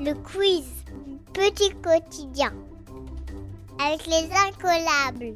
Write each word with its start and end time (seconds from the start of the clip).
Le 0.00 0.14
quiz 0.14 0.64
Petit 1.34 1.70
quotidien 1.82 2.54
avec 3.80 4.06
les 4.06 4.30
incollables. 4.32 5.34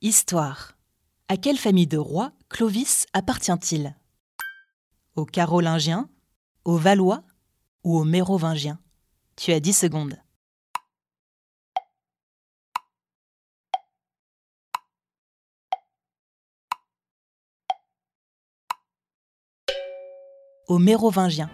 Histoire. 0.00 0.72
À 1.28 1.36
quelle 1.36 1.58
famille 1.58 1.86
de 1.86 1.98
rois 1.98 2.32
Clovis 2.48 3.06
appartient-il? 3.12 3.94
Aux 5.14 5.26
Carolingiens, 5.26 6.08
aux 6.64 6.76
Valois 6.76 7.22
ou 7.84 7.98
aux 7.98 8.04
Mérovingiens 8.04 8.80
Tu 9.36 9.52
as 9.52 9.60
10 9.60 9.72
secondes. 9.74 10.16
Aux 20.68 20.78
Mérovingiens. 20.78 21.48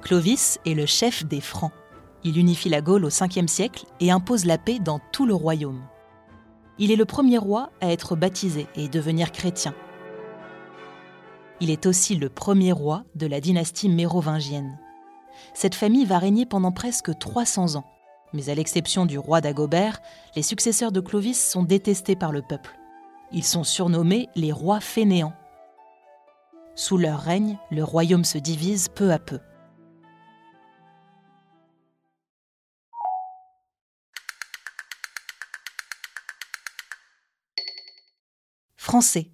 Clovis 0.00 0.60
est 0.64 0.74
le 0.74 0.86
chef 0.86 1.24
des 1.24 1.40
Francs. 1.40 1.72
Il 2.22 2.38
unifie 2.38 2.68
la 2.68 2.80
Gaule 2.80 3.04
au 3.04 3.08
5e 3.08 3.48
siècle 3.48 3.84
et 3.98 4.12
impose 4.12 4.44
la 4.44 4.58
paix 4.58 4.78
dans 4.78 5.00
tout 5.10 5.26
le 5.26 5.34
royaume. 5.34 5.82
Il 6.78 6.92
est 6.92 6.96
le 6.96 7.04
premier 7.04 7.36
roi 7.36 7.70
à 7.80 7.90
être 7.90 8.14
baptisé 8.14 8.68
et 8.76 8.88
devenir 8.88 9.32
chrétien. 9.32 9.74
Il 11.60 11.70
est 11.70 11.86
aussi 11.86 12.14
le 12.14 12.28
premier 12.28 12.70
roi 12.70 13.02
de 13.16 13.26
la 13.26 13.40
dynastie 13.40 13.88
mérovingienne. 13.88 14.78
Cette 15.52 15.74
famille 15.74 16.04
va 16.04 16.20
régner 16.20 16.46
pendant 16.46 16.70
presque 16.70 17.18
300 17.18 17.74
ans. 17.74 17.86
Mais 18.32 18.50
à 18.50 18.54
l'exception 18.54 19.04
du 19.04 19.18
roi 19.18 19.40
d'Agobert, 19.40 20.00
les 20.36 20.42
successeurs 20.42 20.92
de 20.92 21.00
Clovis 21.00 21.50
sont 21.50 21.64
détestés 21.64 22.14
par 22.14 22.30
le 22.30 22.42
peuple. 22.42 22.78
Ils 23.32 23.42
sont 23.42 23.64
surnommés 23.64 24.28
les 24.36 24.52
rois 24.52 24.78
fainéants. 24.78 25.34
Sous 26.78 26.98
leur 26.98 27.20
règne, 27.20 27.58
le 27.70 27.82
royaume 27.82 28.24
se 28.24 28.36
divise 28.36 28.88
peu 28.90 29.10
à 29.10 29.18
peu. 29.18 29.40
Français. 38.76 39.30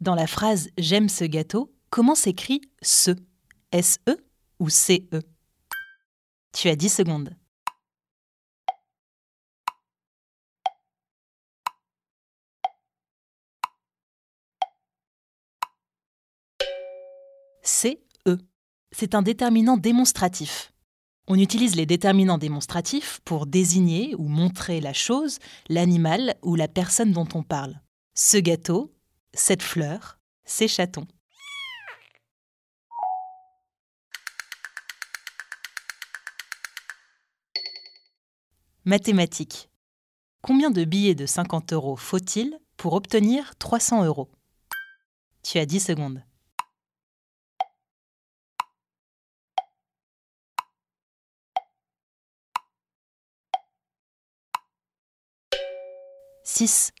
Dans 0.00 0.16
la 0.16 0.26
phrase 0.26 0.68
J'aime 0.76 1.08
ce 1.08 1.24
gâteau, 1.24 1.72
comment 1.88 2.16
s'écrit 2.16 2.60
ce 2.82 3.12
S-E 3.70 4.16
ou 4.58 4.68
C-E 4.68 5.22
Tu 6.52 6.68
as 6.68 6.74
10 6.74 6.88
secondes. 6.88 7.30
C-E. 17.76 18.38
C'est 18.90 19.14
un 19.14 19.20
déterminant 19.20 19.76
démonstratif. 19.76 20.72
On 21.28 21.38
utilise 21.38 21.76
les 21.76 21.84
déterminants 21.84 22.38
démonstratifs 22.38 23.20
pour 23.26 23.44
désigner 23.44 24.14
ou 24.16 24.28
montrer 24.28 24.80
la 24.80 24.94
chose, 24.94 25.40
l'animal 25.68 26.36
ou 26.40 26.54
la 26.54 26.68
personne 26.68 27.12
dont 27.12 27.28
on 27.34 27.42
parle. 27.42 27.82
Ce 28.14 28.38
gâteau, 28.38 28.94
cette 29.34 29.62
fleur, 29.62 30.18
ces 30.46 30.68
chatons. 30.68 31.06
Mathématiques. 38.86 39.68
Combien 40.40 40.70
de 40.70 40.84
billets 40.84 41.14
de 41.14 41.26
50 41.26 41.74
euros 41.74 41.96
faut-il 41.96 42.58
pour 42.78 42.94
obtenir 42.94 43.54
300 43.56 44.04
euros? 44.06 44.30
Tu 45.42 45.58
as 45.58 45.66
10 45.66 45.80
secondes. 45.80 46.25
Six. 56.48 56.92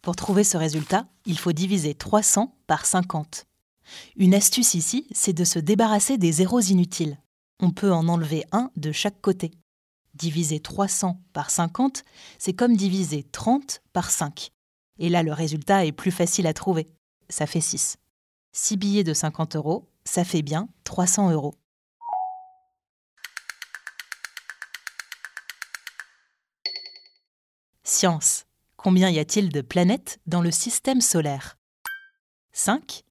Pour 0.00 0.16
trouver 0.16 0.44
ce 0.44 0.56
résultat, 0.56 1.06
il 1.26 1.38
faut 1.38 1.52
diviser 1.52 1.94
300 1.94 2.56
par 2.66 2.86
50. 2.86 3.44
Une 4.16 4.34
astuce 4.34 4.72
ici, 4.72 5.06
c'est 5.12 5.34
de 5.34 5.44
se 5.44 5.58
débarrasser 5.58 6.16
des 6.16 6.32
zéros 6.32 6.60
inutiles. 6.60 7.18
On 7.60 7.70
peut 7.70 7.92
en 7.92 8.08
enlever 8.08 8.44
un 8.50 8.70
de 8.76 8.92
chaque 8.92 9.20
côté. 9.20 9.50
Diviser 10.14 10.58
300 10.58 11.20
par 11.34 11.50
50, 11.50 12.02
c'est 12.38 12.54
comme 12.54 12.74
diviser 12.74 13.22
30 13.22 13.82
par 13.92 14.10
5. 14.10 14.50
Et 14.98 15.10
là, 15.10 15.22
le 15.22 15.34
résultat 15.34 15.84
est 15.84 15.92
plus 15.92 16.12
facile 16.12 16.46
à 16.46 16.54
trouver. 16.54 16.86
Ça 17.28 17.46
fait 17.46 17.60
6. 17.60 17.98
6 18.52 18.76
billets 18.78 19.04
de 19.04 19.12
50 19.12 19.54
euros, 19.56 19.86
ça 20.02 20.24
fait 20.24 20.42
bien 20.42 20.70
300 20.84 21.30
euros. 21.30 21.54
Science. 27.90 28.46
Combien 28.76 29.10
y 29.10 29.18
a-t-il 29.18 29.48
de 29.48 29.62
planètes 29.62 30.20
dans 30.24 30.42
le 30.42 30.52
système 30.52 31.00
solaire? 31.00 31.58
5, 32.52 33.02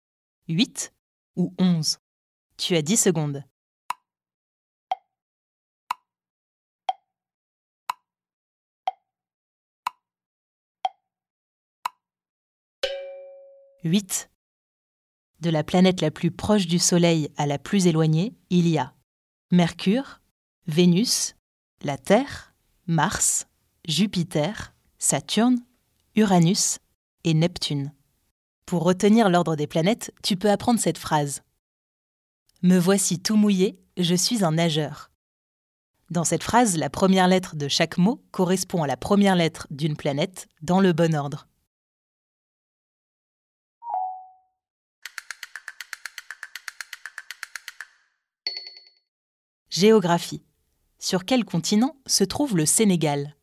8 0.48 0.94
ou 1.36 1.54
11 1.60 1.98
Tu 2.56 2.78
as 2.78 2.82
10 2.82 2.96
secondes. 2.96 3.44
Huit. 13.84 14.32
De 15.42 15.50
la 15.50 15.66
planète 15.66 16.00
la 16.00 16.10
plus 16.10 16.32
proche 16.32 16.68
du 16.68 16.80
Soleil 16.80 17.30
à 17.36 17.46
la 17.46 17.60
plus 17.60 17.88
éloignée, 17.88 18.34
il 18.50 18.66
y 18.70 18.78
a 18.78 18.96
Mercure, 19.52 20.22
Vénus, 20.68 21.36
la 21.82 21.98
Terre, 21.98 22.54
Mars, 22.88 23.49
Jupiter, 23.90 24.76
Saturne, 25.00 25.66
Uranus 26.16 26.78
et 27.24 27.34
Neptune. 27.34 27.92
Pour 28.68 28.84
retenir 28.84 29.30
l'ordre 29.30 29.56
des 29.56 29.66
planètes, 29.66 30.14
tu 30.22 30.38
peux 30.38 30.52
apprendre 30.52 30.80
cette 30.80 31.00
phrase. 31.00 31.42
Me 32.62 32.78
voici 32.78 33.20
tout 33.20 33.36
mouillé, 33.36 33.80
je 33.98 34.14
suis 34.14 34.44
un 34.44 34.52
nageur. 34.52 35.10
Dans 36.12 36.24
cette 36.24 36.44
phrase, 36.44 36.78
la 36.78 36.92
première 36.92 37.28
lettre 37.28 37.56
de 37.56 37.68
chaque 37.68 37.98
mot 37.98 38.24
correspond 38.30 38.84
à 38.84 38.88
la 38.88 38.96
première 38.96 39.36
lettre 39.36 39.66
d'une 39.72 39.98
planète 39.98 40.48
dans 40.62 40.82
le 40.82 40.94
bon 40.94 41.16
ordre. 41.16 41.48
Géographie. 49.72 50.44
Sur 51.00 51.26
quel 51.26 51.44
continent 51.44 51.96
se 52.06 52.24
trouve 52.24 52.56
le 52.56 52.68
Sénégal? 52.68 53.36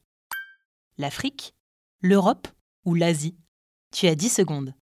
L'Afrique 0.99 1.55
L'Europe 2.01 2.49
ou 2.87 2.95
l'Asie 2.95 3.37
Tu 3.93 4.07
as 4.07 4.15
10 4.15 4.31
secondes. 4.31 4.75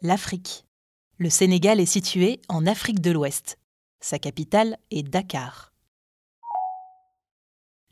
L'Afrique. 0.00 0.64
Le 1.18 1.28
Sénégal 1.28 1.80
est 1.80 1.86
situé 1.86 2.40
en 2.48 2.66
Afrique 2.66 3.00
de 3.00 3.10
l'Ouest. 3.10 3.58
Sa 4.00 4.18
capitale 4.18 4.78
est 4.90 5.02
Dakar. 5.02 5.74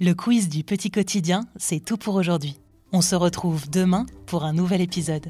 Le 0.00 0.14
quiz 0.14 0.48
du 0.48 0.64
petit 0.64 0.90
quotidien, 0.90 1.46
c'est 1.56 1.80
tout 1.80 1.98
pour 1.98 2.14
aujourd'hui. 2.14 2.58
On 2.92 3.02
se 3.02 3.14
retrouve 3.14 3.68
demain 3.68 4.06
pour 4.24 4.44
un 4.44 4.54
nouvel 4.54 4.80
épisode. 4.80 5.28